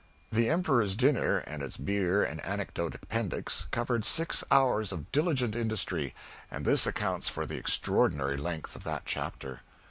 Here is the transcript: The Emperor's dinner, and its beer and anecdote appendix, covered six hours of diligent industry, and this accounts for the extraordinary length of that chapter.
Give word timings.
The 0.31 0.49
Emperor's 0.49 0.95
dinner, 0.95 1.37
and 1.45 1.61
its 1.61 1.77
beer 1.77 2.23
and 2.23 2.43
anecdote 2.43 2.95
appendix, 2.95 3.67
covered 3.69 4.03
six 4.03 4.43
hours 4.49 4.91
of 4.91 5.11
diligent 5.11 5.55
industry, 5.55 6.15
and 6.49 6.65
this 6.65 6.87
accounts 6.87 7.29
for 7.29 7.45
the 7.45 7.57
extraordinary 7.59 8.35
length 8.37 8.75
of 8.75 8.83
that 8.83 9.03
chapter. 9.05 9.59